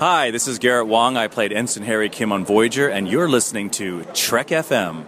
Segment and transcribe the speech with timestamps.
[0.00, 1.16] Hi, this is Garrett Wang.
[1.16, 5.04] I played Ensign Harry Kim on Voyager, and you're listening to Trek FM.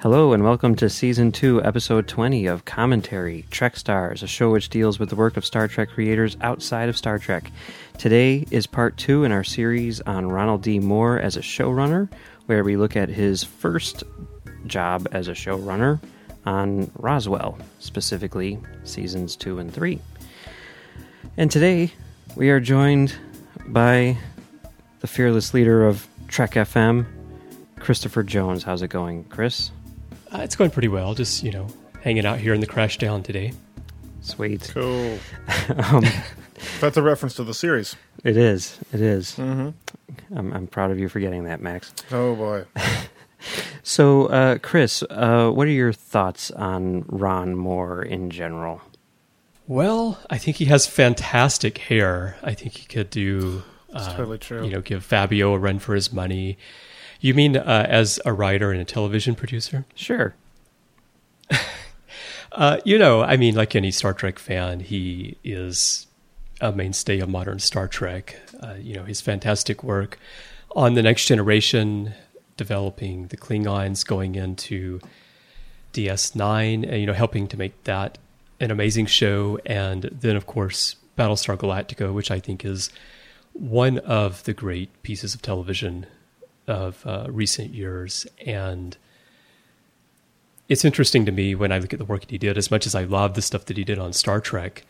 [0.00, 4.68] Hello, and welcome to Season 2, Episode 20 of Commentary Trek Stars, a show which
[4.68, 7.50] deals with the work of Star Trek creators outside of Star Trek.
[7.96, 10.78] Today is part two in our series on Ronald D.
[10.80, 12.10] Moore as a showrunner,
[12.50, 14.02] where we look at his first
[14.66, 16.00] job as a showrunner
[16.44, 20.00] on Roswell, specifically Seasons 2 and 3.
[21.36, 21.92] And today
[22.34, 23.14] we are joined
[23.68, 24.18] by
[24.98, 27.06] the fearless leader of Trek FM,
[27.78, 28.64] Christopher Jones.
[28.64, 29.70] How's it going, Chris?
[30.34, 31.14] Uh, it's going pretty well.
[31.14, 31.68] Just you know,
[32.02, 33.52] hanging out here in the Crashdown today.
[34.22, 34.72] Sweet.
[34.74, 35.20] Cool.
[35.92, 36.04] Um,
[36.80, 37.96] That's a reference to the series.
[38.24, 38.78] it is.
[38.92, 39.32] It is.
[39.36, 40.38] Mm-hmm.
[40.38, 41.92] I'm, I'm proud of you for getting that, Max.
[42.10, 42.64] Oh boy.
[43.82, 48.82] So, uh, Chris, uh, what are your thoughts on Ron Moore in general?
[49.66, 52.36] Well, I think he has fantastic hair.
[52.42, 53.62] I think he could do.
[53.88, 54.64] It's uh, totally true.
[54.64, 56.58] You know, give Fabio a run for his money.
[57.20, 59.84] You mean uh, as a writer and a television producer?
[59.94, 60.34] Sure.
[62.52, 66.08] Uh, you know, I mean, like any Star Trek fan, he is
[66.60, 68.36] a mainstay of modern Star Trek.
[68.62, 70.18] Uh, you know, his fantastic work
[70.76, 72.12] on the Next Generation,
[72.56, 75.00] developing the Klingons, going into
[75.92, 78.18] DS9, and you know, helping to make that
[78.60, 82.90] an amazing show, and then of course Battlestar Galactica, which I think is
[83.52, 86.06] one of the great pieces of television
[86.66, 88.96] of uh, recent years, and
[90.68, 92.86] it's interesting to me when I look at the work that he did, as much
[92.86, 94.84] as I love the stuff that he did on Star Trek,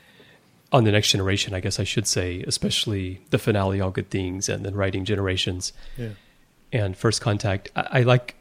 [0.72, 4.48] on the next generation, I guess I should say, especially the finale, All Good Things,
[4.48, 6.10] and then writing Generations Yeah.
[6.72, 7.70] and First Contact.
[7.74, 8.36] I, I like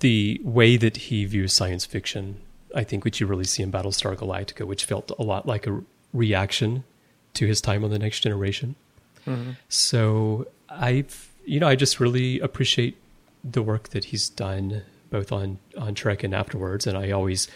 [0.00, 2.40] the way that he views science fiction.
[2.74, 5.82] I think which you really see in Battlestar Galactica, which felt a lot like a
[6.12, 6.84] reaction
[7.34, 8.74] to his time on the Next Generation.
[9.26, 9.52] Mm-hmm.
[9.68, 12.96] So I've, you know, I just really appreciate
[13.44, 17.48] the work that he's done both on on Trek and afterwards, and I always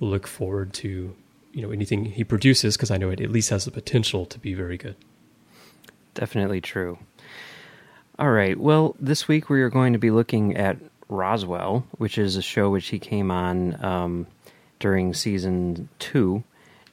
[0.00, 1.14] look forward to
[1.54, 4.38] you know anything he produces because I know it at least has the potential to
[4.38, 4.96] be very good.
[6.14, 6.98] Definitely true.
[8.18, 8.58] All right.
[8.58, 10.76] Well, this week we are going to be looking at
[11.08, 14.26] Roswell, which is a show which he came on um,
[14.78, 16.44] during season two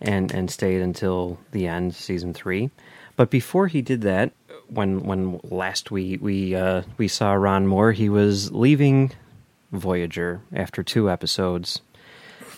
[0.01, 2.71] and, and stayed until the end, season three.
[3.15, 4.31] But before he did that,
[4.67, 9.11] when when last we we uh, we saw Ron Moore, he was leaving
[9.71, 11.81] Voyager after two episodes.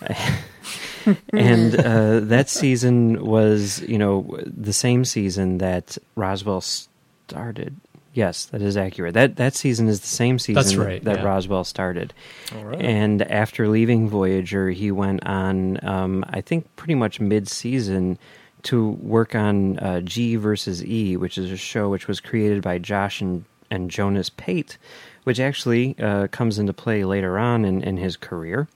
[1.33, 7.75] and uh, that season was, you know, the same season that Roswell started.
[8.13, 9.15] Yes, that is accurate.
[9.15, 11.23] That that season is the same season That's that- right, that, yeah.
[11.23, 12.13] Roswell started.
[12.55, 12.79] All right.
[12.79, 18.19] And after leaving Voyager, he went on, um, I think, pretty much mid-season
[18.63, 22.77] to work on uh, G versus E, which is a show which was created by
[22.77, 24.77] Josh and, and Jonas Pate,
[25.23, 28.67] which actually uh, comes into play later on in, in his career.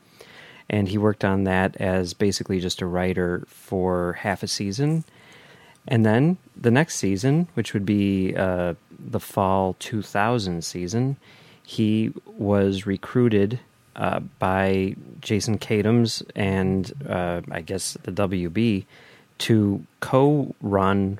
[0.69, 5.03] And he worked on that as basically just a writer for half a season.
[5.87, 11.15] And then the next season, which would be uh, the fall 2000 season,
[11.63, 13.59] he was recruited
[13.95, 18.85] uh, by Jason Katims and uh, I guess the WB
[19.39, 21.19] to co run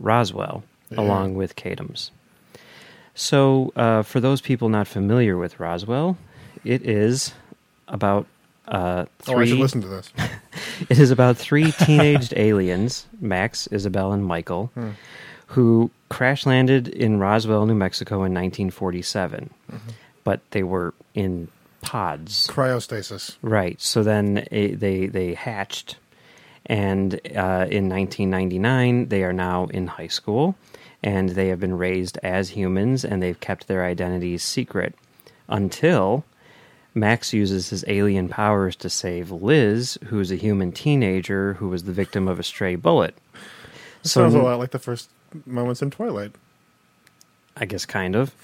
[0.00, 1.00] Roswell Yeah.
[1.00, 2.10] along with Katims.
[3.14, 6.18] So, uh, for those people not familiar with Roswell,
[6.64, 7.32] it is
[7.88, 8.26] about
[8.68, 9.34] uh, three.
[9.34, 10.10] oh, I should listen to this.
[10.90, 14.90] It is about three teenaged aliens, Max, Isabel, and Michael, Hmm.
[15.48, 19.50] who crash landed in Roswell, New Mexico in 1947.
[19.72, 19.88] Mm-hmm.
[20.24, 21.48] But they were in
[21.82, 22.46] pods.
[22.48, 23.36] Cryostasis.
[23.42, 23.80] Right.
[23.80, 25.96] So then eh, they they hatched,
[26.66, 30.56] and uh, in 1999 they are now in high school,
[31.02, 34.94] and they have been raised as humans, and they've kept their identities secret
[35.48, 36.24] until
[36.96, 41.84] Max uses his alien powers to save Liz, who is a human teenager who was
[41.84, 43.14] the victim of a stray bullet.
[44.02, 45.10] Sounds a lot like the first
[45.44, 46.32] moments in Twilight.
[47.54, 48.34] I guess kind of.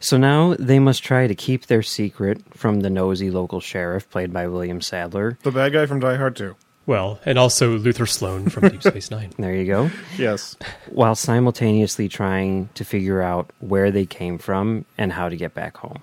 [0.00, 4.34] So now they must try to keep their secret from the nosy local sheriff, played
[4.34, 5.38] by William Sadler.
[5.42, 6.54] The bad guy from Die Hard 2.
[6.84, 9.32] Well, and also Luther Sloan from Deep Space Nine.
[9.38, 9.90] There you go.
[10.16, 10.56] Yes.
[10.90, 15.78] While simultaneously trying to figure out where they came from and how to get back
[15.78, 16.02] home.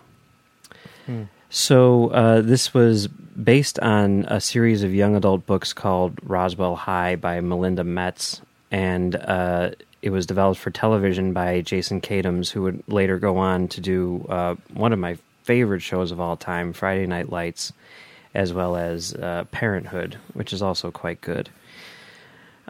[1.05, 1.23] Hmm.
[1.57, 7.15] So uh, this was based on a series of young adult books called Roswell High
[7.15, 8.41] by Melinda Metz,
[8.71, 9.71] and uh,
[10.01, 14.25] it was developed for television by Jason Katims, who would later go on to do
[14.27, 17.71] uh, one of my favorite shows of all time, Friday Night Lights,
[18.33, 21.49] as well as uh, Parenthood, which is also quite good.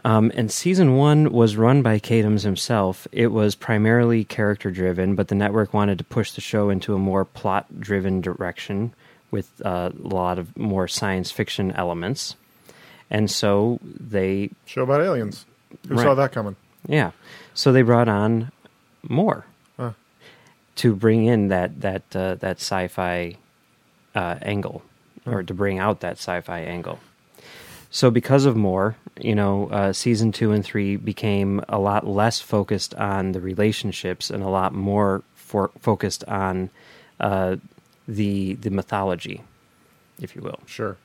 [0.06, 3.08] Um, and season one was run by Katims himself.
[3.10, 6.98] It was primarily character driven, but the network wanted to push the show into a
[6.98, 8.94] more plot driven direction
[9.32, 12.36] with uh, a lot of more science fiction elements.
[13.10, 14.50] And so they.
[14.66, 15.44] Show about aliens.
[15.88, 16.04] Who Right.
[16.04, 16.54] saw that coming?
[16.86, 17.10] Yeah.
[17.54, 18.52] So they brought on
[19.08, 19.44] Moore
[19.76, 19.90] Huh.
[20.76, 23.36] to bring in that that uh, that sci-fi
[24.14, 24.82] uh, angle,
[25.26, 27.00] or to bring out that sci-fi angle.
[27.96, 32.42] So because of Moore, you know, uh, season two and three became a lot less
[32.42, 36.68] focused on the relationships and a lot more for, focused on
[37.20, 37.56] uh,
[38.06, 39.40] the the mythology,
[40.20, 40.58] if you will.
[40.66, 40.98] Sure.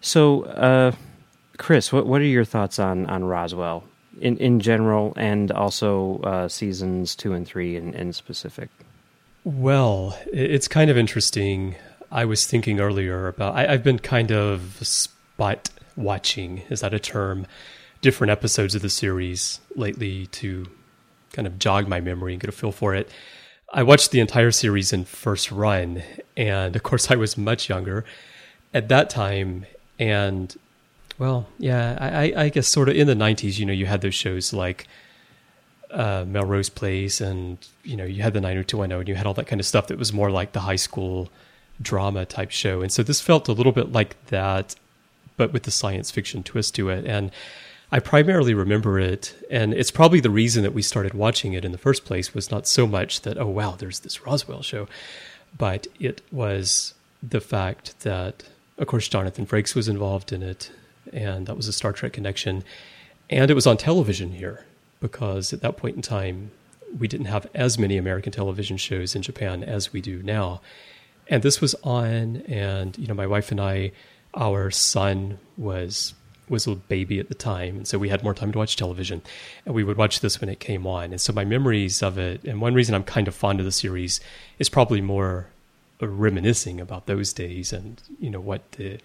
[0.00, 0.92] So, uh,
[1.58, 3.84] Chris, what what are your thoughts on on Roswell
[4.22, 8.70] in in general, and also uh, seasons two and three in, in specific?
[9.44, 11.74] Well, it's kind of interesting.
[12.10, 14.80] I was thinking earlier about I, I've been kind of
[15.38, 16.62] spot watching.
[16.68, 17.46] Is that a term?
[18.00, 20.66] Different episodes of the series lately to
[21.32, 23.08] kind of jog my memory and get a feel for it.
[23.72, 26.02] I watched the entire series in first run,
[26.36, 28.04] and of course, I was much younger
[28.74, 29.64] at that time.
[30.00, 30.56] And
[31.18, 34.00] well, yeah, I, I- I guess sort of in the '90s, you know, you had
[34.00, 34.86] those shows like
[35.92, 39.46] uh, Melrose Place, and you know, you had the 90210, and you had all that
[39.46, 41.28] kind of stuff that was more like the high school
[41.82, 42.80] drama type show.
[42.82, 44.74] And so this felt a little bit like that,
[45.38, 47.06] but with the science fiction twist to it.
[47.06, 47.30] And
[47.90, 51.72] I primarily remember it, and it's probably the reason that we started watching it in
[51.72, 54.86] the first place was not so much that, oh, wow, there's this Roswell show,
[55.56, 56.92] but it was
[57.22, 58.44] the fact that,
[58.76, 60.70] of course, Jonathan Frakes was involved in it,
[61.14, 62.62] and that was a Star Trek connection.
[63.30, 64.66] And it was on television here
[65.00, 66.50] because at that point in time,
[66.98, 70.60] we didn't have as many American television shows in Japan as we do now.
[71.28, 73.92] And this was on, and you know, my wife and I,
[74.38, 76.14] our son was
[76.48, 79.20] was a baby at the time, and so we had more time to watch television,
[79.66, 81.10] and we would watch this when it came on.
[81.10, 83.72] And so my memories of it, and one reason I'm kind of fond of the
[83.72, 84.20] series,
[84.58, 85.48] is probably more
[86.00, 88.98] reminiscing about those days and you know what the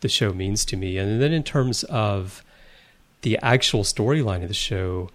[0.00, 0.98] the show means to me.
[0.98, 2.42] And then in terms of
[3.22, 5.10] the actual storyline of the show,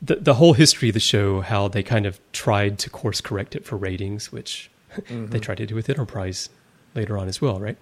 [0.00, 3.54] the the whole history of the show, how they kind of tried to course correct
[3.56, 5.38] it for ratings, which they mm-hmm.
[5.38, 6.48] tried to do with Enterprise
[6.94, 7.76] later on as well, right?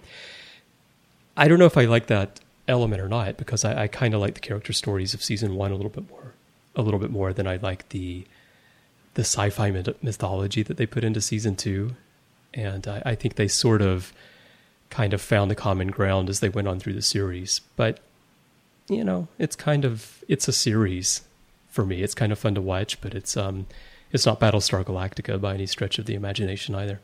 [1.37, 4.19] I don't know if I like that element or not because I, I kind of
[4.19, 6.33] like the character stories of season one a little bit more,
[6.75, 8.25] a little bit more than I like the
[9.13, 11.95] the sci-fi mythology that they put into season two,
[12.53, 14.13] and I, I think they sort of
[14.91, 17.61] kind of found the common ground as they went on through the series.
[17.75, 17.99] But
[18.89, 21.21] you know, it's kind of it's a series
[21.69, 22.03] for me.
[22.03, 23.67] It's kind of fun to watch, but it's um
[24.11, 26.99] it's not Battlestar Galactica by any stretch of the imagination either.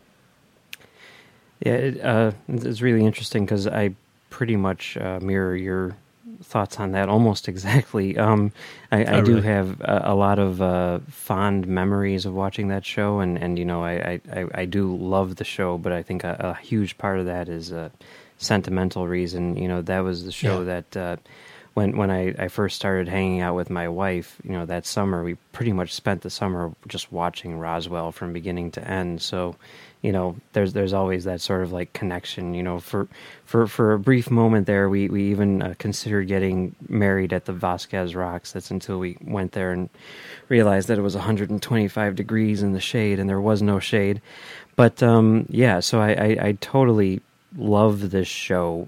[1.64, 3.96] Yeah, it, uh, it's really interesting because I
[4.34, 5.96] pretty much uh, mirror your
[6.42, 8.18] thoughts on that almost exactly.
[8.18, 8.52] Um,
[8.92, 9.48] I, I Oh, do really?
[9.48, 13.66] have a, a lot of uh, fond memories of watching that show, and, and you
[13.66, 16.98] know, I, I, I, I do love the show, but I think a, a huge
[16.98, 17.92] part of that is a
[18.40, 19.56] sentimental reason.
[19.56, 20.82] You know, that was the show Yeah.
[20.82, 20.98] that.
[20.98, 21.16] Uh,
[21.74, 25.24] when when I, I first started hanging out with my wife, you know, that summer
[25.24, 29.22] we pretty much spent the summer just watching Roswell from beginning to end.
[29.22, 29.56] So,
[30.04, 32.54] you know, there's there's always that sort of like connection.
[32.54, 33.08] You know, for
[33.46, 37.54] for for a brief moment there, we we even uh, considered getting married at the
[37.54, 38.52] Vasquez Rocks.
[38.52, 39.90] That's until we went there and
[40.50, 44.22] realized that it was 125 degrees in the shade, and there was no shade.
[44.76, 47.22] But um, yeah, so I, I, I totally
[47.56, 48.88] love this show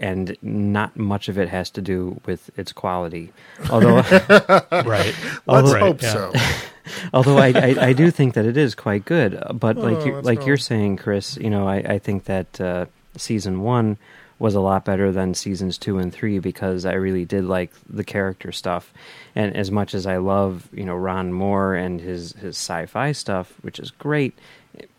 [0.00, 3.32] and not much of it has to do with its quality.
[3.70, 3.96] Although,
[4.72, 5.14] Right.
[5.46, 6.12] Let's hope yeah.
[6.12, 6.32] so.
[7.12, 9.40] although I, I, I do think that it is quite good.
[9.54, 10.46] But like Oh, you, let's like go.
[10.46, 12.86] you're saying, Chris, you know, I, I think that uh,
[13.16, 13.96] season one
[14.38, 18.04] was a lot better than seasons two and three because I really did like the
[18.04, 18.92] character stuff.
[19.34, 23.52] And as much as I love, you know, Ron Moore and his his sci-fi stuff,
[23.62, 24.38] which is great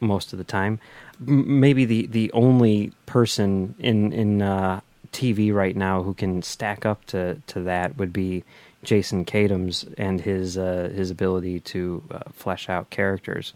[0.02, 0.80] most of the time,
[1.22, 7.06] maybe the the only person in in uh, TV right now who can stack up
[7.06, 8.44] to to that would be
[8.84, 13.54] Jason Katims and his uh, his ability to uh, flesh out characters.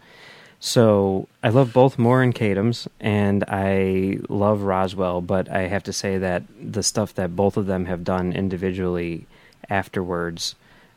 [0.60, 5.20] So I love both Moore and Katims, and I love Roswell.
[5.20, 9.26] But I have to say that the stuff that both of them have done individually
[9.68, 10.54] afterwards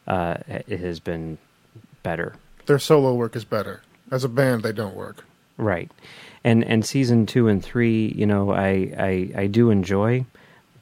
[0.08, 0.38] uh,
[0.70, 1.38] has been
[2.04, 2.36] better.
[2.66, 3.82] Their solo work is better.
[4.10, 5.26] As a band, they don't work.
[5.58, 5.92] Right.
[6.44, 10.26] And and season two and three, you know, I I, I do enjoy,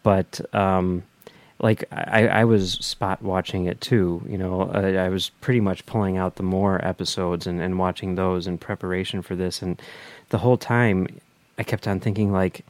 [0.05, 1.01] but um,
[1.59, 4.23] like I, I was spot watching it too.
[4.29, 8.13] You know, I, I was pretty much pulling out the Moore episodes and, and watching
[8.13, 9.81] those in preparation for this, and
[10.29, 11.07] the whole time
[11.57, 12.63] I kept on thinking like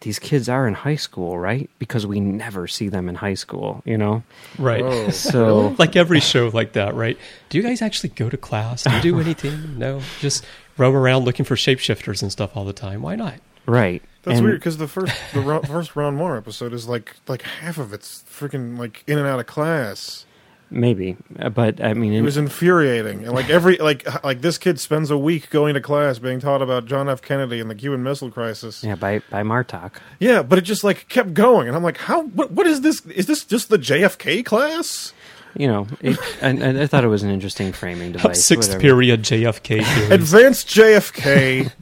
[0.00, 1.70] these kids are in high school, right?
[1.78, 4.22] Because we never see them in high school, you know?
[4.58, 4.84] Right.
[4.84, 5.08] Whoa.
[5.10, 7.18] So, like every show like that, right?
[7.48, 8.84] Do you guys actually go to class?
[8.84, 9.78] Do you do anything?
[9.78, 10.44] no, just
[10.76, 13.00] roam around looking for shapeshifters and stuff all the time.
[13.00, 13.36] Why not?
[13.68, 14.02] right.
[14.28, 17.42] That's And- weird because the first the ro- first round one episode is like like
[17.42, 20.24] half of it's freaking like in and out of class.
[20.70, 21.16] Maybe.
[21.38, 24.78] Uh, But, I mean, It in- was infuriating, and like every like like this kid
[24.78, 27.22] spends a week going to class being taught about John F.
[27.22, 28.84] Kennedy and the Cuban Missile Crisis.
[28.84, 29.92] yeah, by, by Martok.
[30.20, 32.24] Yeah, but it just like kept going, and I'm like, how?
[32.24, 33.00] What, what is this?
[33.06, 35.14] Is this just the JFK class?
[35.56, 38.44] You know, it, and, and I thought it was an interesting framing device.
[38.44, 38.82] Sixth whatever.
[38.82, 40.10] period JFK theories.
[40.10, 41.72] Advanced JFK.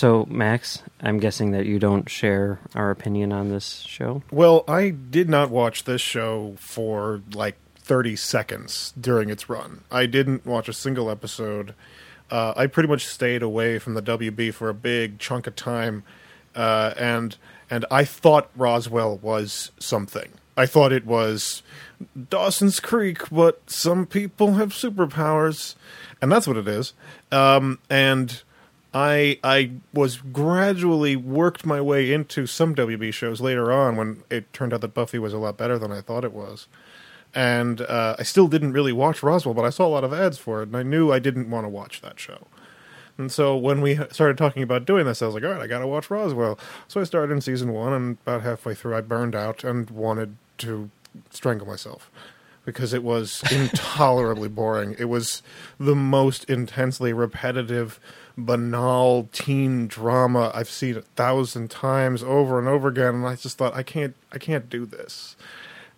[0.00, 4.22] So, Max, I'm guessing that you don't share our opinion on this show.
[4.30, 9.84] well, I did not watch this show for like 30 seconds during its run.
[9.92, 11.74] I didn't watch a single episode.
[12.30, 16.02] Uh, I pretty much stayed away from the WB for a big chunk of time,
[16.54, 17.36] uh, and
[17.68, 20.30] and I thought Roswell was something.
[20.56, 21.62] I thought it was
[22.30, 25.74] Dawson's Creek, but some people have superpowers,
[26.22, 26.94] and that's what it is.
[27.30, 28.42] Um, and
[28.92, 34.52] I I was gradually worked my way into some WB shows later on when it
[34.52, 36.66] turned out that Buffy was a lot better than I thought it was.
[37.32, 40.36] And uh, I still didn't really watch Roswell, but I saw a lot of ads
[40.36, 42.48] for it, and I knew I didn't want to watch that show.
[43.18, 45.68] And so when we started talking about doing this, I was like, all right, I
[45.68, 46.58] got to watch Roswell.
[46.88, 50.36] So I started in season one, and about halfway through, I burned out and wanted
[50.58, 50.90] to
[51.30, 52.10] strangle myself
[52.64, 54.96] because it was intolerably boring.
[54.98, 55.42] It was
[55.78, 58.00] the most intensely repetitive,
[58.44, 63.58] banal teen drama I've seen a thousand times over and over again, and I just
[63.58, 65.36] thought, I can't, I can't do this.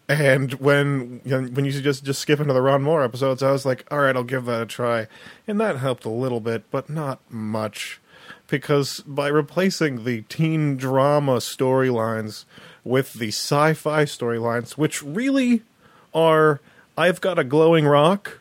[0.09, 3.87] And when when you just just skip into the Ron Moore episodes, I was like,
[3.91, 5.07] all right, I'll give that a try,
[5.47, 8.01] and that helped a little bit, but not much,
[8.49, 12.45] because by replacing the teen drama storylines
[12.85, 15.63] with the sci-fi storylines, which really
[16.13, 16.61] are,
[16.99, 18.41] I've got a glowing rock,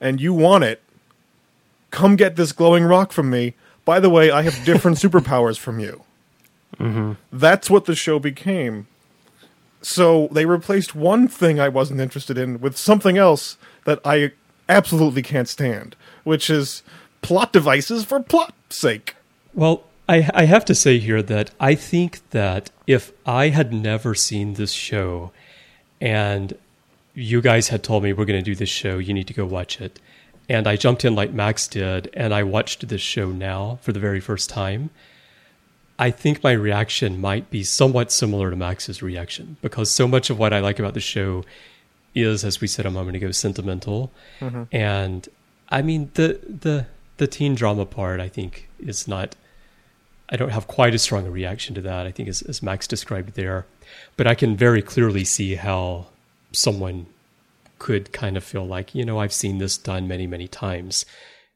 [0.00, 0.82] and you want it.
[1.90, 3.54] Come get this glowing rock from me.
[3.84, 6.02] By the way, I have different superpowers from you.
[6.78, 7.12] Mm-hmm.
[7.32, 8.86] That's what the show became.
[9.80, 14.32] So they replaced one thing I wasn't interested in with something else that I
[14.68, 16.82] absolutely can't stand, which is
[17.22, 19.14] plot devices for plot's sake.
[19.54, 24.14] Well, I, I have to say here that I think that if I had never
[24.14, 25.32] seen this show
[26.00, 26.56] and
[27.14, 29.44] you guys had told me we're going to do this show, you need to go
[29.44, 29.98] watch it,
[30.48, 34.00] and I jumped in like Max did and I watched this show now for the
[34.00, 34.90] very first time,
[35.98, 40.38] I think my reaction might be somewhat similar to Max's reaction because so much of
[40.38, 41.44] what I like about the show
[42.14, 44.12] is, as we said a moment ago, sentimental.
[44.40, 44.62] Mm-hmm.
[44.72, 45.28] And
[45.68, 46.86] I mean the the
[47.18, 49.36] the teen drama part I think is not
[50.30, 52.86] I don't have quite as strong a reaction to that, I think as, as Max
[52.86, 53.66] described there.
[54.16, 56.06] But I can very clearly see how
[56.52, 57.06] someone
[57.78, 61.04] could kind of feel like, you know, I've seen this done many, many times.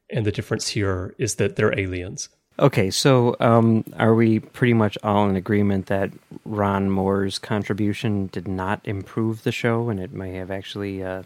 [0.09, 2.29] And the difference here is that they're aliens.
[2.59, 6.11] Okay, so um, are we pretty much all in agreement that
[6.45, 11.23] Ron Moore's contribution did not improve the show and it may have actually uh,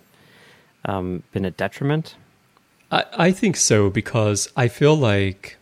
[0.86, 2.16] um, been a detriment?
[2.92, 5.58] I, I think so because I feel like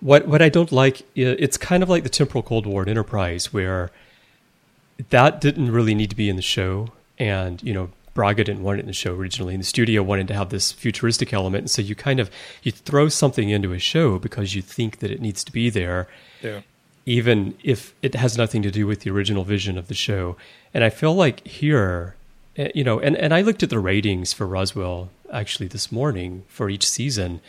[0.00, 3.54] what what I don't like it's kind of like the temporal Cold War in Enterprise
[3.54, 3.90] where
[5.08, 8.78] that didn't really need to be in the show and you know Braga didn't want
[8.78, 11.70] it in the show originally and the studio wanted to have this futuristic element and
[11.70, 12.30] so you kind of
[12.62, 16.08] you throw something into a show because you think that it needs to be there
[16.42, 16.60] Yeah.
[17.04, 20.36] even if it has nothing to do with the original vision of the show.
[20.74, 22.16] And I feel like here,
[22.56, 26.44] eh, you know, and, and I looked at the ratings for Roswell actually this morning
[26.48, 27.40] for each season.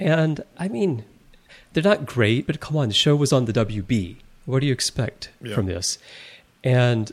[0.00, 1.04] And I mean,
[1.72, 4.16] they're not great, but come on, the show was on the WB.
[4.46, 5.54] What do you expect Yeah.
[5.54, 5.98] from this?
[6.64, 7.12] And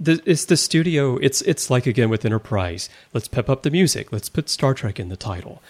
[0.00, 1.16] the, it's the studio.
[1.16, 2.88] It's it's like again with Enterprise.
[3.12, 4.12] Let's pep up the music.
[4.12, 5.62] Let's put Star Trek in the title.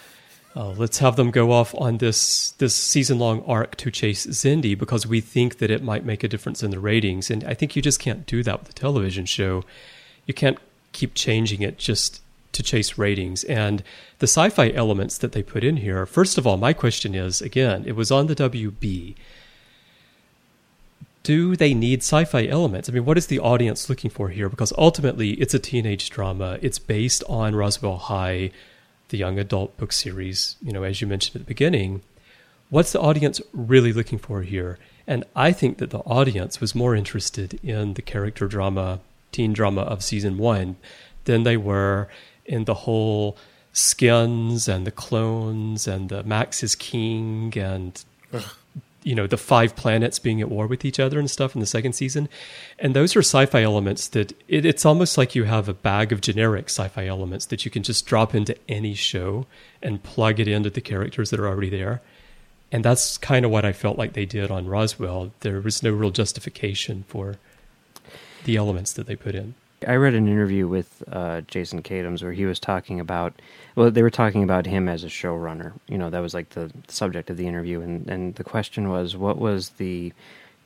[0.56, 4.78] Uh, let's have them go off on this this season long arc to chase Xindi
[4.78, 7.30] because we think that it might make a difference in the ratings.
[7.30, 9.64] And I think you just can't do that with a television show.
[10.26, 10.58] You can't
[10.92, 13.42] keep changing it just to chase ratings.
[13.44, 13.82] And
[14.20, 17.42] the sci fi elements that they put in here, first of all, my question is
[17.42, 19.16] again, it was on the WB.
[21.24, 22.88] Do they need sci fi elements?
[22.88, 24.50] I mean, what is the audience looking for here?
[24.50, 26.58] Because ultimately, it's a teenage drama.
[26.60, 28.50] It's based on Roswell High,
[29.08, 32.02] the young adult book series, you know, as you mentioned at the beginning.
[32.68, 34.78] what's the audience really looking for here?
[35.06, 39.00] And I think that the audience was more interested in the character drama,
[39.32, 40.76] teen drama of season one
[41.24, 42.08] than they were
[42.44, 43.36] in the whole
[43.72, 48.04] skins and the clones and the Max is king and
[49.04, 51.66] you know the five planets being at war with each other and stuff in the
[51.66, 52.28] second season.
[52.78, 56.20] And those are sci-fi elements that it, it's almost like you have a bag of
[56.20, 59.46] generic sci-fi elements that you can just drop into any show
[59.82, 62.02] and plug it into the characters that are already there.
[62.72, 65.32] And that's kind of what i felt like they did on roswell.
[65.40, 67.36] There was no real justification for
[68.44, 69.54] the elements that they put in
[69.86, 73.40] I read an interview with uh, Jason Katims where he was talking about,
[73.76, 75.72] well, they were talking about him as a showrunner.
[75.88, 79.16] You know, that was like the subject of the interview, and and the question was,
[79.16, 80.12] what was the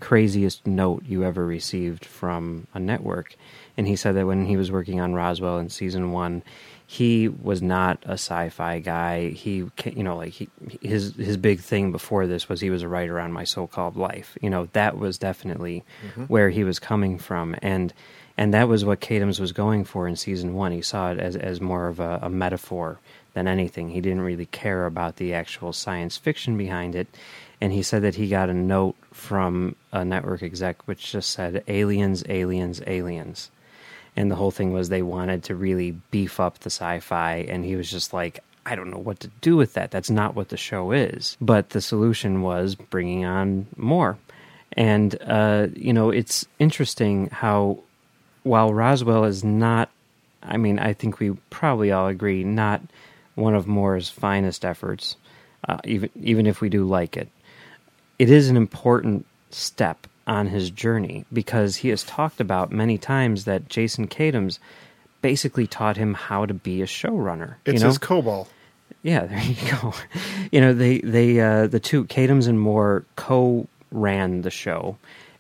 [0.01, 3.35] craziest note you ever received from a network?
[3.77, 6.43] And he said that when he was working on Roswell in season one,
[6.87, 9.31] he was not a sci-fi guy.
[9.31, 10.49] He, you know, like he,
[10.81, 14.39] his his big thing before this was he was a writer on My So-Called Life.
[14.41, 16.25] You know, that was definitely mm-hmm.
[16.25, 17.93] where he was coming from, and
[18.39, 20.71] and that was what Katims was going for in season one.
[20.71, 23.01] He saw it as as more of a, a metaphor
[23.35, 23.91] than anything.
[23.91, 27.09] He didn't really care about the actual science fiction behind it.
[27.61, 31.65] And he said that he got a note from a network exec which just said
[31.67, 33.51] aliens, aliens, aliens.
[34.17, 37.47] And the whole thing was they wanted to really beef up the sci fi.
[37.49, 39.91] And he was just like, I don't know what to do with that.
[39.91, 41.37] That's not what the show is.
[41.41, 44.17] But the solution was bringing on Moore.
[44.73, 47.83] And, uh, you know, it's interesting how
[48.49, 49.91] while Roswell is not,
[50.43, 52.83] I mean, I think we probably all agree, not
[53.35, 55.17] one of Moore's finest efforts,
[55.69, 57.29] uh, even even if we do like it,
[58.19, 63.45] it is an important step on his journey because he has talked about many times
[63.45, 64.59] that Jason Katims
[65.23, 67.57] basically taught him how to be a showrunner.
[67.65, 67.87] It's you know?
[67.87, 68.47] his Kobol.
[69.03, 69.95] Yeah, there you go.
[70.51, 74.97] you know, they they uh, the two Katims and Moore co ran the show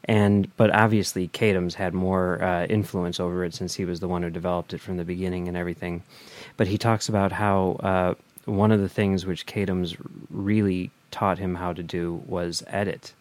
[0.08, 4.22] and but obviously Katims had more uh, influence over it since he was the one
[4.22, 6.02] who developed it from the beginning and everything.
[6.56, 8.14] But he talks about how uh,
[8.46, 9.96] one of the things which Katims
[10.30, 13.12] really taught him how to do was edit.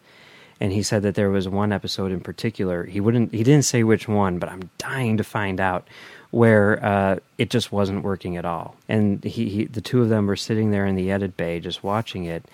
[0.60, 2.84] And he said that there was one episode in particular.
[2.84, 3.32] He wouldn't.
[3.32, 5.86] He didn't say which one, but I'm dying to find out
[6.30, 8.76] where uh, it just wasn't working at all.
[8.88, 11.82] And he, he, the two of them were sitting there in the edit bay just
[11.82, 12.44] watching it,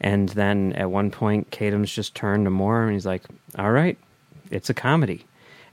[0.00, 3.22] and then at one point, Katims just turned to Moore and he's like,
[3.58, 3.98] "All right,
[4.50, 5.24] it's a comedy,"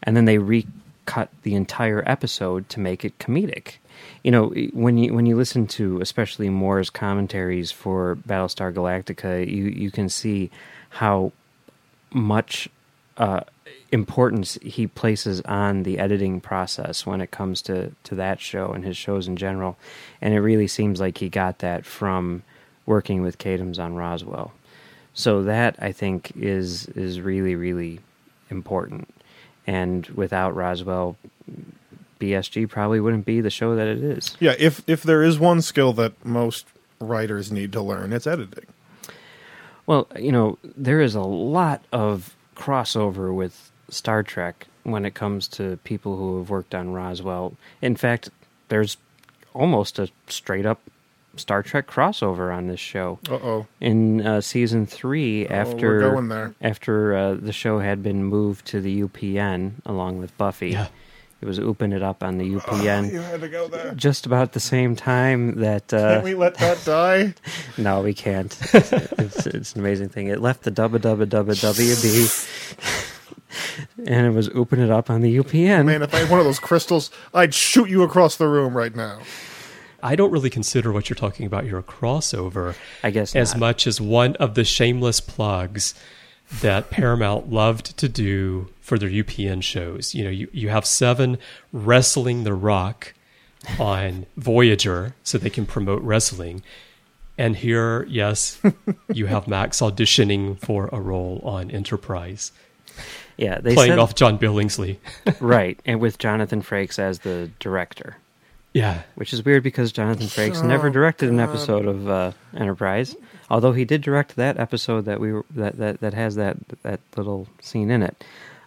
[0.03, 3.75] and then they recut the entire episode to make it comedic.
[4.23, 9.65] You know, when you when you listen to especially Moore's commentaries for Battlestar Galactica, you
[9.65, 10.49] you can see
[10.89, 11.31] how
[12.13, 12.69] much
[13.17, 13.41] uh,
[13.91, 18.85] importance he places on the editing process when it comes to to that show and
[18.85, 19.77] his shows in general,
[20.21, 22.43] and it really seems like he got that from
[22.91, 24.51] working with Katims on Roswell.
[25.13, 28.01] So that I think is is really really
[28.49, 29.07] important.
[29.65, 31.15] And without Roswell,
[32.19, 34.35] BSG probably wouldn't be the show that it is.
[34.39, 36.65] Yeah, if if there is one skill that most
[36.99, 38.65] writers need to learn, it's editing.
[39.87, 45.47] Well, you know, there is a lot of crossover with Star Trek when it comes
[45.47, 47.53] to people who have worked on Roswell.
[47.81, 48.29] In fact,
[48.67, 48.97] there's
[49.53, 50.81] almost a straight up
[51.37, 53.19] Star Trek crossover on this show.
[53.29, 53.67] Uh oh.
[53.79, 59.03] In uh, season three, oh, after after uh, the show had been moved to the
[59.03, 60.87] UPN along with Buffy, yeah.
[61.39, 63.09] it was open it up on the UPN.
[63.09, 63.93] Oh, you had to go there.
[63.93, 65.93] Just about the same time that.
[65.93, 67.33] Uh, Can't we let that die?
[67.77, 68.57] no, we can't.
[68.73, 70.27] it's, it's, an amazing thing.
[70.27, 72.57] It left the dubba dubba dubba WB.
[74.05, 75.85] and it was open it up on the UPN.
[75.85, 78.95] Man, if I had one of those crystals, I'd shoot you across the room right
[78.95, 79.19] now.
[80.03, 82.75] I don't really consider what you're talking about your crossover.
[83.03, 83.59] I guess as not.
[83.59, 85.93] much as one of the shameless plugs
[86.61, 90.13] that Paramount loved to do for their UPN shows.
[90.13, 91.37] You know, you, you have Seven
[91.71, 93.13] wrestling the Rock
[93.79, 96.61] on Voyager so they can promote wrestling.
[97.37, 98.61] And here, yes,
[99.13, 102.51] you have Max auditioning for a role on Enterprise.
[103.37, 104.97] Yeah, they playing said, off John Billingsley.
[105.39, 108.17] right, and with Jonathan Frakes as the director.
[108.73, 113.15] Yeah, which is weird because Jonathan Frakes oh, never directed an episode of uh, Enterprise,
[113.49, 117.01] although he did direct that episode that we were, that, that that has that that
[117.17, 118.23] little scene in it.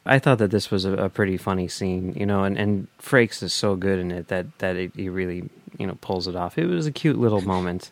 [0.07, 3.43] I thought that this was a, a pretty funny scene, you know, and, and Frakes
[3.43, 6.59] is so good in it that that it, he really you know pulls it off.
[6.59, 7.91] It was a cute little moment.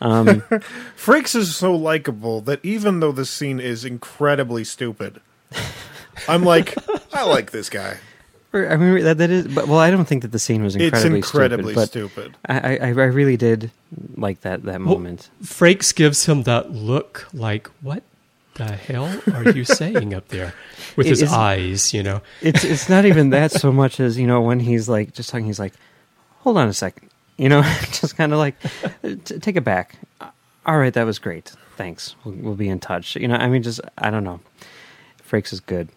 [0.00, 0.26] Um,
[0.96, 5.20] Frakes is so likable that even though this scene is incredibly stupid,
[6.26, 6.74] I'm like,
[7.12, 7.98] I like this guy.
[8.54, 11.00] I mean that that is, but well, I don't think that the scene was incredibly
[11.00, 11.18] stupid.
[11.18, 12.10] It's incredibly, incredibly stupid.
[12.14, 12.36] stupid.
[12.46, 13.70] But I, I, I really did
[14.16, 15.28] like that that Well, moment.
[15.42, 18.02] Frakes gives him that look like, what
[18.54, 20.54] the hell are you saying up there?
[20.96, 22.22] With It his is- eyes, you know.
[22.40, 25.46] It's it's not even that so much as you know when he's like just talking.
[25.46, 25.74] He's like,
[26.40, 27.62] hold on a second, you know,
[27.92, 28.54] just kind of like
[29.02, 29.96] t- take it back.
[30.66, 31.52] All right, that was great.
[31.76, 32.14] Thanks.
[32.24, 33.16] We'll, we'll be in touch.
[33.16, 34.40] You know, I mean, just I don't know.
[35.28, 35.88] Frakes is good.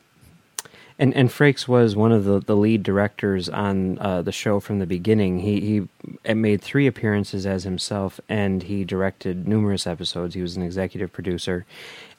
[0.99, 4.79] And and Frakes was one of the, the lead directors on uh, the show from
[4.79, 5.39] the beginning.
[5.39, 5.88] He
[6.25, 10.33] he made three appearances as himself, and he directed numerous episodes.
[10.33, 11.65] He was an executive producer,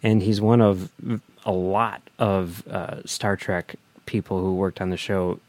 [0.03, 0.93] and he's one of
[1.45, 3.75] a lot of uh, Star Trek
[4.07, 5.41] people who worked on the show.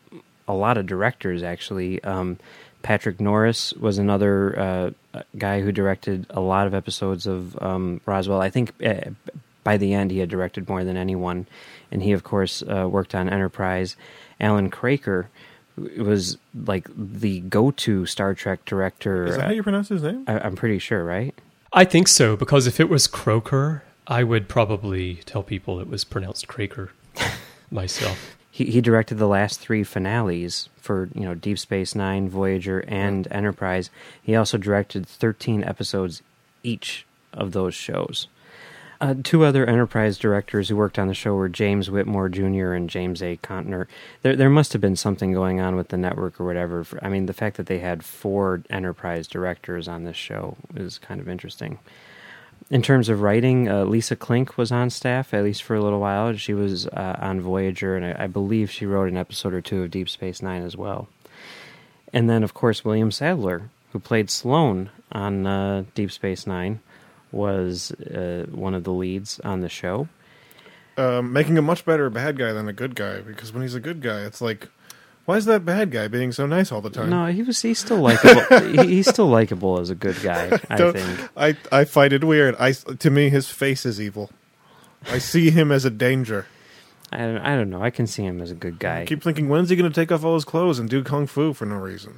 [0.48, 2.04] A lot of directors actually.
[2.04, 2.40] Um,
[2.82, 8.42] Patrick Norris was another uh, guy who directed a lot of episodes of um, Roswell.
[8.42, 9.12] I think uh,
[9.64, 11.46] by the end he had directed more than anyone,
[11.92, 13.96] and he of course uh, worked on Enterprise.
[14.40, 15.28] Alan Craker
[15.98, 19.26] was like the go-to Star Trek director.
[19.26, 20.26] Is that how you pronounce his name?
[20.28, 21.34] I, I'm pretty sure, right?
[21.72, 26.04] I think so, because if it was Croker, I would probably tell people it was
[26.04, 26.90] pronounced Craker
[27.72, 28.36] myself.
[28.52, 33.28] He he directed the last three finales for you know Deep Space Nine, Voyager, and
[33.32, 33.92] Enterprise.
[34.22, 36.24] He also directed 13 episodes
[36.64, 38.28] each of those shows.
[39.02, 42.74] Uh, two other Enterprise directors who worked on the show were James Whitmore Jr.
[42.74, 43.38] and James A.
[43.38, 43.88] Contner.
[44.24, 46.86] There, there must have been something going on with the network or whatever.
[47.02, 51.22] I mean, the fact that they had four Enterprise directors on this show is kind
[51.22, 51.80] of interesting.
[52.70, 56.02] In terms of writing, uh, Lisa Klink was on staff at least for a little
[56.02, 56.36] while.
[56.36, 59.82] She was uh, on Voyager, and I, I believe she wrote an episode or two
[59.82, 61.08] of Deep Space Nine as well.
[62.12, 66.82] And then, of course, William Sadler, who played Sloane on uh, Deep Space Nine,
[67.32, 70.08] was uh, one of the leads on the show.
[70.98, 73.80] Um, making a much better bad guy than a good guy because when he's a
[73.80, 74.68] good guy, it's like,
[75.26, 77.10] why is that bad guy being so nice all the time?
[77.10, 77.62] No, he was.
[77.62, 78.60] He's still likable.
[78.84, 80.60] he, he's still likable as a good guy.
[80.70, 81.30] I Don't- think.
[81.38, 82.56] I I find it weird.
[82.60, 84.30] I to me his face is evil.
[85.10, 86.48] I see him as a danger.
[87.12, 87.82] I don't, I don't know.
[87.82, 89.02] I can see him as a good guy.
[89.02, 91.26] I keep thinking, when's he going to take off all his clothes and do kung
[91.26, 92.14] fu for no reason?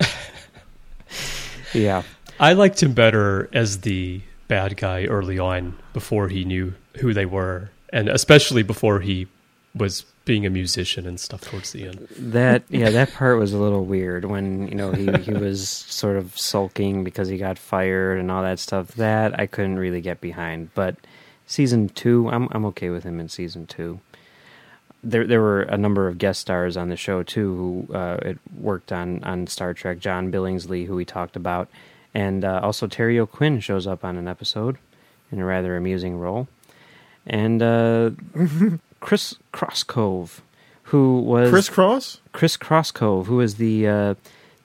[1.74, 2.02] yeah.
[2.42, 7.24] I liked him better as the bad guy early on before he knew who they
[7.24, 9.28] were, and especially before he
[9.76, 12.08] was being a musician and stuff towards the end.
[12.18, 16.16] That yeah, that part was a little weird when you know he he was sort
[16.16, 18.88] of sulking because he got fired and all that stuff.
[18.96, 20.74] That I couldn't really get behind.
[20.74, 20.96] But
[21.46, 24.00] season two, I'm I'm okay with him in season two.
[25.04, 28.38] There there were a number of guest stars on the show too who uh, it
[28.58, 30.00] worked on on Star Trek.
[30.00, 31.68] John Billingsley, who we talked about,
[32.14, 34.78] and uh, also Terry O'Quinn shows up on an episode
[35.30, 36.48] in a rather amusing role,
[37.26, 38.10] and uh,
[39.00, 40.40] Kris Krosskove,
[40.84, 42.20] who was Chris Cross?
[42.32, 44.14] Kris Krosskove, who was the uh,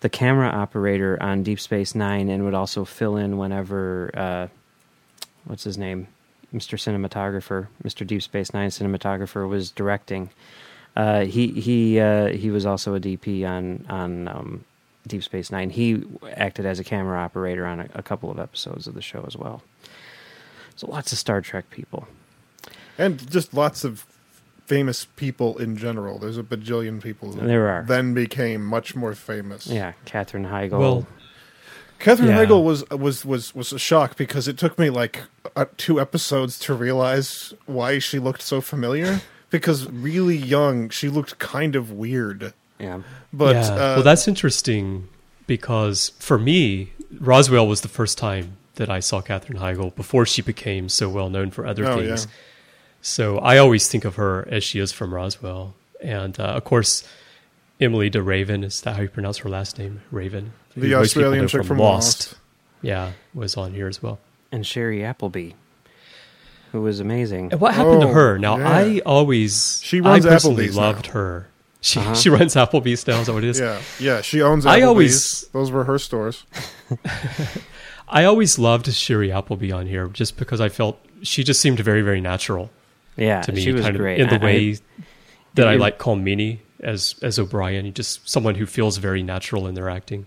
[0.01, 4.47] the camera operator on Deep Space Nine, and would also fill in whenever uh,
[5.45, 6.07] what's his name,
[6.53, 6.77] Mr.
[6.77, 8.05] Cinematographer, Mr.
[8.05, 10.29] Deep Space Nine cinematographer was directing.
[10.95, 14.65] Uh, he he uh, he was also a DP on on um,
[15.07, 15.69] Deep Space Nine.
[15.69, 16.03] He
[16.35, 19.35] acted as a camera operator on a, a couple of episodes of the show as
[19.35, 19.61] well.
[20.75, 22.07] So lots of Star Trek people.
[22.97, 24.05] And just lots of
[24.65, 26.19] famous people in general.
[26.19, 27.83] There's a bajillion people who There are.
[27.87, 29.67] then became much more famous.
[29.67, 30.77] Yeah, Katherine Heigl.
[30.79, 31.07] Well,
[31.99, 32.45] Katherine Yeah.
[32.45, 35.23] Heigl was was was was a shock because it took me like
[35.55, 39.21] uh, two episodes to realize why she looked so familiar.
[39.49, 42.53] Because really young, she looked kind of weird.
[42.79, 43.01] Yeah.
[43.33, 43.73] But yeah.
[43.73, 45.07] uh, well, that's interesting
[45.47, 50.41] because for me, Roswell was the first time that I saw Katherine Heigl before she
[50.41, 52.25] became so well known for other Oh, things.
[52.25, 52.31] yeah.
[53.01, 57.07] So I always think of her as she is from Roswell, and uh, of course,
[57.79, 60.01] Emilie de Ravin is that how you pronounce her last name?
[60.11, 62.35] Ravin, the most Australian chick from Lost.
[62.81, 64.19] Yeah, was on here as well.
[64.51, 65.51] and Shiri Appleby,
[66.71, 67.51] who was amazing.
[67.51, 68.37] And what happened to Oh, her?
[68.37, 68.69] Now yeah.
[68.69, 70.81] I always She runs I personally Applebee's now.
[70.81, 71.47] loved her.
[71.81, 72.15] She Uh-huh.
[72.15, 73.19] she runs Applebee's now.
[73.19, 73.59] Is that what it is?
[73.59, 74.65] Yeah, yeah, she owns.
[74.65, 74.87] I Applebee's.
[74.87, 76.43] always- those were her stores.
[78.09, 82.01] I always loved Shiri Appleby on here just because I felt she just seemed very
[82.01, 82.69] very natural
[83.17, 84.19] Yeah, to me, she was kind great.
[84.21, 84.77] of in the I- I- way
[85.55, 87.93] that I, it- like Colm Meaney as as O'Brien.
[87.93, 90.25] Just someone who feels very natural in their acting.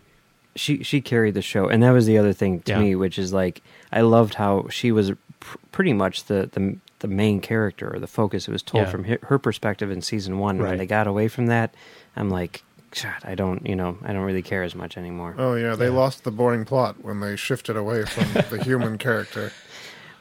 [0.57, 2.81] she she carried the show, and that was the other thing to Yeah.
[2.81, 7.09] me, which is like I loved how she was pr- pretty much the, the the
[7.09, 8.49] main character or the focus.
[8.49, 8.91] It was told Yeah.
[8.91, 10.57] from her, her perspective in season one.
[10.57, 10.79] and When Right.
[10.79, 11.75] they got away from that,
[12.17, 12.63] I'm like,
[13.03, 15.35] God, I don't, you know, I don't really care as much anymore.
[15.39, 15.93] Oh yeah, they Yeah.
[15.93, 19.53] lost the boring plot when they shifted away from the human character.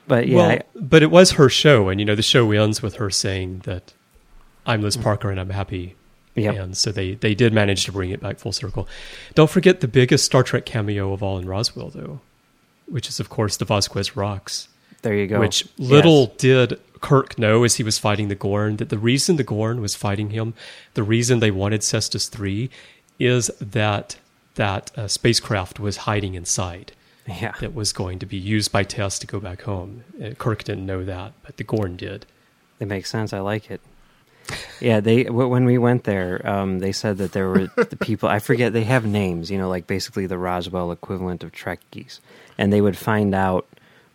[0.08, 2.82] But yeah, well, I- but it was her show, and you know the show ends
[2.82, 3.94] with her saying that
[4.66, 5.04] I'm Liz mm.
[5.04, 5.96] Parker and I'm happy
[6.36, 6.56] Yep.
[6.56, 8.88] And so they, they did manage to bring it back full circle.
[9.36, 12.22] Don't forget the biggest Star Trek cameo of all in Roswell, though,
[12.86, 14.70] which is, of course, the Vasquez Rocks.
[15.02, 15.40] There you go.
[15.40, 16.38] Which little Yes.
[16.38, 19.96] did Kirk know as he was fighting the Gorn that the reason the Gorn was
[19.96, 20.54] fighting him,
[20.96, 22.70] the reason they wanted Cestus 3,
[23.20, 24.18] is that
[24.56, 26.92] that uh, spacecraft was hiding inside
[27.26, 27.54] Yeah.
[27.62, 30.04] that was going to be used by Tess to go back home.
[30.22, 32.26] Uh, Kirk didn't know that, but the Gorn did.
[32.82, 33.32] It makes sense.
[33.32, 33.80] I like it.
[34.82, 38.28] Yeah, they when we went there, um, they said that there were the people.
[38.30, 39.52] I forget they have names.
[39.52, 42.20] You know, like basically the Roswell equivalent of Trekkies,
[42.58, 43.68] and they would find out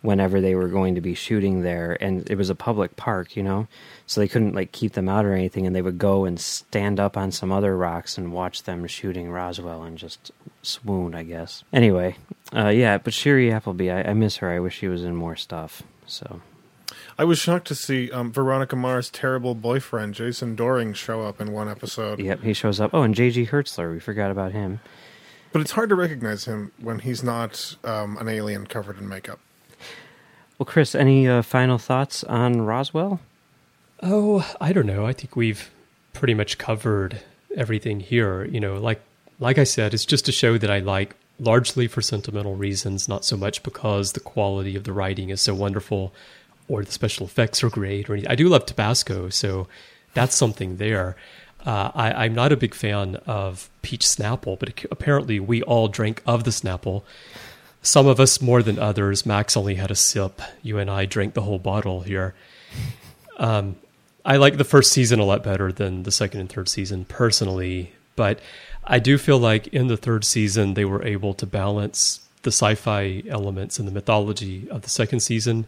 [0.05, 3.35] whenever they were going to be shooting there, and it was a public park.
[3.35, 3.67] You know,
[4.05, 6.99] so they couldn't like keep them out or anything, and they would go and stand
[6.99, 11.15] up on some other rocks and watch them shooting Roswell and just swoon.
[11.15, 11.63] I guess.
[11.73, 12.17] Anyway,
[12.55, 14.49] uh, yeah, but Shiri Appleby, I, I miss her.
[14.49, 15.83] I wish she was in more stuff.
[16.05, 16.41] So
[17.17, 21.53] I was shocked to see um, Veronica Mars' terrible boyfriend, Jason Dohring, show up in
[21.53, 22.19] one episode.
[22.19, 22.91] Yep, he shows up.
[22.93, 23.47] Oh, and J.G.
[23.47, 24.81] Hertzler, we forgot about him.
[25.53, 29.39] But it's hard to recognize him when he's not um, an alien covered in makeup.
[30.57, 33.19] Well, Chris, any uh, final thoughts on Roswell?
[34.01, 35.05] Oh, I don't know.
[35.05, 35.69] I think we've
[36.13, 37.21] pretty much covered
[37.55, 38.45] everything here.
[38.45, 39.01] You know, like
[39.39, 43.25] like I said, it's just a show that I like largely for sentimental reasons, not
[43.25, 46.13] so much because the quality of the writing is so wonderful
[46.67, 48.31] or the special effects are great or anything.
[48.31, 49.67] I do love Tabasco, so
[50.13, 51.15] that's something there.
[51.65, 56.21] Uh, I, I'm not a big fan of peach Snapple, but apparently we all drank
[56.25, 57.03] of the Snapple.
[57.85, 59.27] Some of us more than others.
[59.27, 60.41] Max only had a sip.
[60.63, 62.33] You and I drank the whole bottle here.
[63.37, 63.75] Um,
[64.25, 67.93] I like the first season a lot better than the second and third season personally,
[68.15, 68.39] but
[68.83, 73.21] I do feel like in the third season they were able to balance the sci-fi
[73.29, 75.67] elements and the mythology of the second season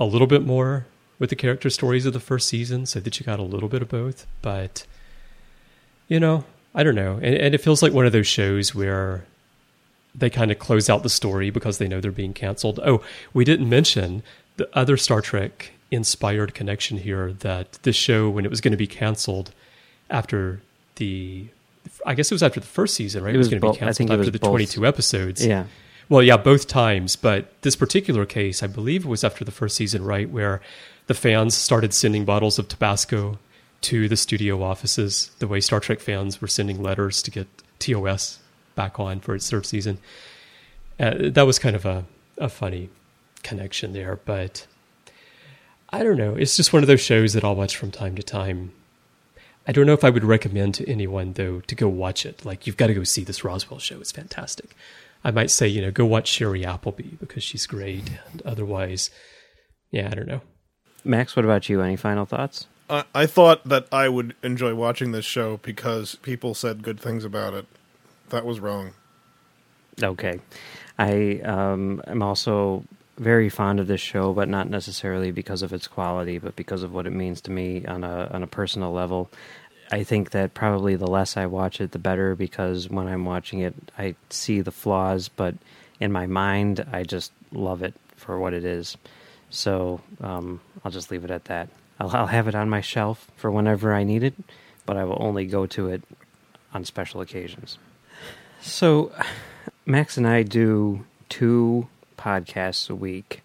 [0.00, 0.86] a little bit more
[1.20, 3.82] with the character stories of the first season, so that you got a little bit
[3.82, 4.26] of both.
[4.42, 4.86] But
[6.08, 9.24] you know, I don't know, and, and it feels like one of those shows where
[10.18, 12.80] they kind of close out the story because they know they're being canceled.
[12.84, 13.02] Oh,
[13.32, 14.22] we didn't mention
[14.56, 18.78] the other Star Trek inspired connection here that this show, when it was going to
[18.78, 19.52] be canceled
[20.10, 20.60] after
[20.96, 21.46] the,
[22.04, 23.34] I guess it was after the first season, right?
[23.34, 24.50] It was going to be canceled after was the both.
[24.50, 25.46] 22 episodes.
[25.46, 25.64] Yeah.
[26.08, 29.76] Well, yeah, both times, but this particular case, I believe it was after the first
[29.76, 30.60] season, right, where
[31.06, 33.38] the fans started sending bottles of Tabasco
[33.82, 37.46] to the studio offices, the way Star Trek fans were sending letters to get
[37.78, 38.38] TOS
[38.78, 39.98] back on for its third season.
[41.00, 42.04] Uh, that was kind of a,
[42.36, 42.90] a funny
[43.42, 44.68] connection there, but
[45.90, 46.36] I don't know.
[46.36, 48.70] It's just one of those shows that I'll watch from time to time.
[49.66, 52.44] I don't know if I would recommend to anyone though to go watch it.
[52.44, 53.98] Like you've got to go see this Roswell show.
[54.00, 54.76] It's fantastic.
[55.24, 58.08] I might say, you know, go watch Shiri Appleby because she's great.
[58.30, 59.10] And otherwise,
[59.90, 60.42] yeah, I don't know.
[61.04, 61.82] Max, what about you?
[61.82, 62.68] Any final thoughts?
[62.88, 67.24] I, I thought that I would enjoy watching this show because people said good things
[67.24, 67.66] about it.
[68.30, 68.92] That was wrong.
[70.02, 70.40] Okay.
[70.98, 72.84] I um, am also
[73.18, 76.92] very fond of this show, but not necessarily because of its quality, but because of
[76.92, 79.30] what it means to me on a on a personal level.
[79.90, 83.60] I think that probably the less I watch it, the better, because when I'm watching
[83.60, 85.54] it, I see the flaws, but
[85.98, 88.96] in my mind, I just love it for what it is.
[89.50, 91.70] So um, I'll just leave it at that.
[91.98, 94.34] I'll, I'll have it on my shelf for whenever I need it,
[94.84, 96.02] but I will only go to it
[96.74, 97.78] on special occasions.
[98.60, 99.12] So,
[99.86, 103.42] Max and I do two podcasts a week,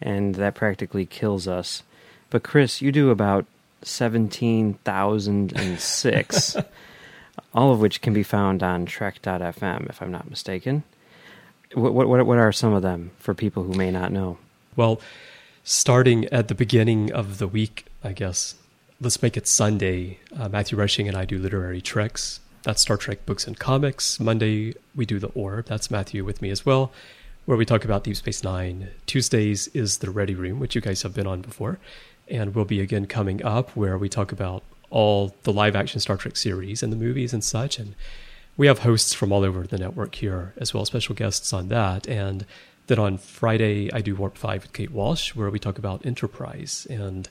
[0.00, 1.82] and that practically kills us.
[2.30, 3.46] But, Chris, you do about
[3.82, 6.56] 17,006,
[7.54, 10.82] all of which can be found on Trek.fm, if I'm not mistaken.
[11.74, 14.38] What, what, what are some of them for people who may not know?
[14.74, 15.00] Well,
[15.64, 18.54] starting at the beginning of the week, I guess,
[19.00, 20.18] let's make it Sunday.
[20.36, 22.40] Uh, Matthew Rushing and I do literary treks.
[22.66, 24.18] That's Star Trek books and comics.
[24.18, 25.66] Monday, we do The Orb.
[25.66, 26.90] That's Matthew with me as well,
[27.44, 28.88] where we talk about Deep Space Nine.
[29.06, 31.78] Tuesdays is The Ready Room, which you guys have been on before.
[32.26, 36.16] And we'll be again coming up, where we talk about all the live action Star
[36.16, 37.78] Trek series and the movies and such.
[37.78, 37.94] And
[38.56, 41.68] we have hosts from all over the network here, as well as special guests on
[41.68, 42.08] that.
[42.08, 42.44] And
[42.88, 46.84] then on Friday, I do Warp 5 with Kate Walsh, where we talk about Enterprise.
[46.90, 47.28] And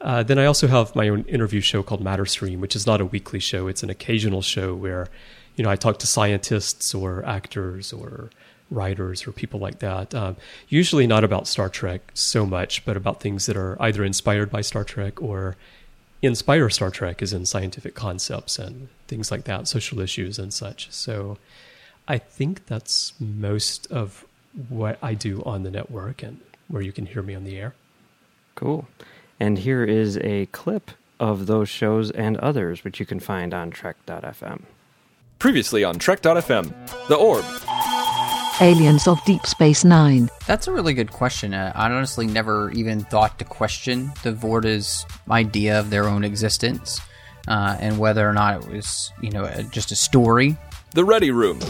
[0.00, 3.00] uh, then I also have my own interview show called Matter Stream, which is not
[3.00, 3.66] a weekly show.
[3.66, 5.08] It's an occasional show where,
[5.56, 8.30] you know, I talk to scientists or actors or
[8.70, 10.14] writers or people like that.
[10.14, 10.36] Um,
[10.68, 14.60] usually not about Star Trek so much, but about things that are either inspired by
[14.60, 15.56] Star Trek or
[16.22, 20.90] inspire Star Trek, as in scientific concepts and things like that, social issues and such.
[20.92, 21.38] So
[22.06, 24.24] I think that's most of
[24.68, 27.74] what I do on the network and where you can hear me on the air.
[28.54, 28.86] Cool.
[29.40, 33.70] And here is a clip of those shows and others, which you can find on
[33.70, 34.62] Trek.fm.
[35.38, 36.72] Previously on Trek.fm,
[37.08, 37.44] The Orb.
[38.60, 40.28] Aliens of Deep Space Nine.
[40.46, 41.54] That's a really good question.
[41.54, 47.00] Uh, I honestly never even thought to question the Vorta's idea of their own existence
[47.46, 50.56] uh, and whether or not it was, you know, just a story.
[50.94, 51.60] The Ready Room.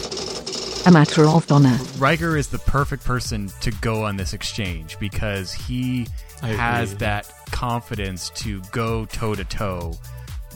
[0.85, 1.77] A matter of honor.
[1.97, 6.07] Riker is the perfect person to go on this exchange because he
[6.41, 6.99] I has agree.
[7.05, 9.93] that confidence to go toe to toe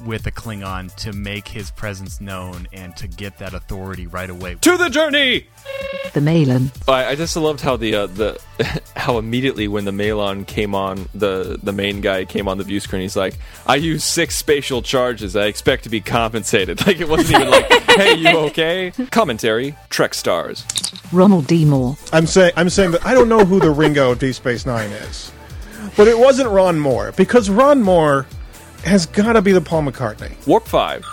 [0.06, 4.56] with a Klingon to make his presence known and to get that authority right away.
[4.56, 5.48] To the journey!
[6.14, 6.72] The Malon.
[6.88, 8.42] I, I just loved how the uh, the
[8.96, 12.80] how immediately when the Malon came on the the main guy came on the view
[12.80, 13.36] screen he's like
[13.66, 17.72] I use six spatial charges I expect to be compensated like it wasn't even like
[17.72, 20.66] hey you okay commentary Trek stars
[21.12, 21.66] Ronald D.
[21.66, 21.98] Moore.
[22.12, 24.92] I'm saying I'm saying that I don't know who the Ringo of Deep Space Nine
[24.92, 25.32] is,
[25.96, 28.26] but it wasn't Ron Moore because Ron Moore
[28.84, 30.34] has got to be the Paul McCartney.
[30.48, 31.06] Warp five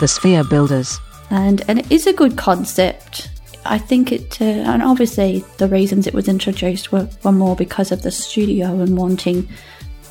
[0.00, 0.98] The Sphere Builders.
[1.30, 3.28] and and it is a good concept.
[3.66, 7.92] I think it, uh, and obviously the reasons it was introduced were, were more because
[7.92, 9.48] of the studio and wanting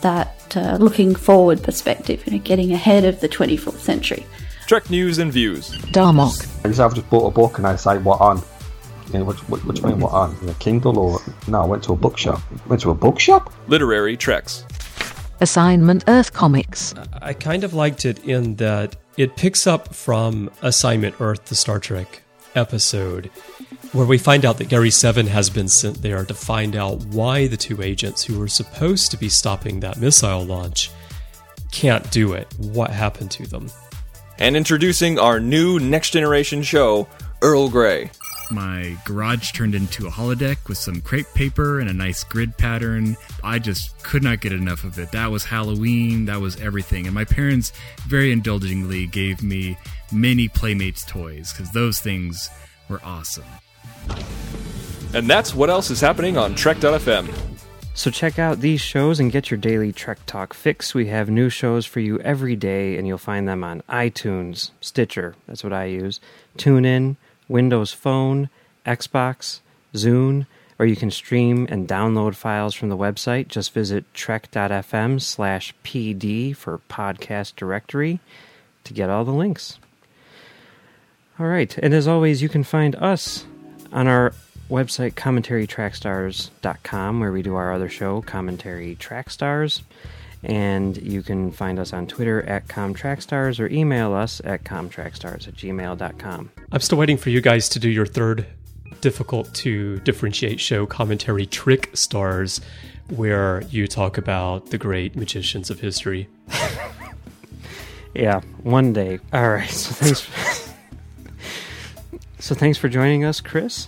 [0.01, 4.23] that uh, looking forward perspective, you know, getting ahead of the 24th century.
[4.67, 6.47] Trek news and views Darmok.
[6.63, 8.41] I just, I've just bought a book and I say, what on?
[9.11, 10.37] You know, what, what, what do you mean, what on?
[10.47, 11.19] A Kindle or.
[11.47, 12.41] No, I went to a bookshop.
[12.67, 13.51] Went to a bookshop?
[13.67, 14.63] literary Treks
[15.41, 16.93] Assignment Earth Comics.
[17.21, 21.79] I kind of liked it in that it picks up from Assignment Earth, the Star
[21.79, 22.21] Trek
[22.55, 23.27] episode,
[23.91, 27.47] where we find out that Gary Seven has been sent there to find out why
[27.47, 30.91] the two agents who were supposed to be stopping that missile launch
[31.71, 32.47] can't do it.
[32.57, 33.69] What happened to them?
[34.39, 37.07] and introducing our new next generation show
[37.41, 38.09] Earl Grey
[38.51, 43.15] My garage turned into a holodeck with some crepe paper and a nice grid pattern.
[43.43, 45.11] I just could not get enough of it.
[45.11, 47.05] That was Halloween, that was everything.
[47.05, 47.71] And my parents
[48.07, 49.77] very indulgently gave me
[50.11, 52.49] many Playmates toys because those things
[52.89, 53.45] were awesome.
[55.13, 57.31] and that's what else is happening on Trek.fm
[57.93, 60.95] So check out these shows and get your daily Trek Talk fix.
[60.95, 65.35] We have new shows for you every day, and you'll find them on iTunes, Stitcher,
[65.47, 66.19] that's what I use,
[66.57, 67.17] TuneIn,
[67.49, 68.49] Windows Phone,
[68.85, 69.59] Xbox,
[69.93, 70.45] Zune,
[70.79, 73.49] or you can stream and download files from the website.
[73.49, 78.21] Just visit trek.fm slash pd for podcast directory
[78.85, 79.77] to get all the links.
[81.37, 83.45] All right, and as always, you can find us
[83.91, 84.33] on our
[84.69, 89.81] website commentarytrackstars.com where we do our other show commentary trackstars
[90.43, 95.55] and you can find us on twitter at comtrackstars or email us at comtrackstars at
[95.55, 98.45] gmail.com I'm still waiting for you guys to do your third
[99.01, 102.61] difficult to differentiate show commentary trick stars
[103.09, 106.27] where you talk about the great magicians of history.
[108.13, 109.19] yeah one day.
[109.33, 110.73] All right so thanks
[112.39, 113.87] so thanks for joining us chris.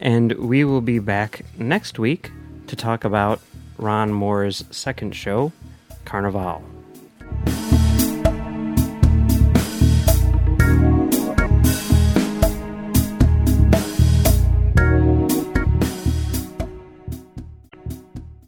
[0.00, 2.30] And we will be back next week
[2.68, 3.40] to talk about
[3.78, 5.52] ron moore's second show
[6.10, 6.60] Carnivàle.